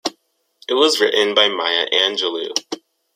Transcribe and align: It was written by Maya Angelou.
It 0.67 0.73
was 0.73 0.99
written 0.99 1.35
by 1.35 1.47
Maya 1.47 1.85
Angelou. 1.93 2.55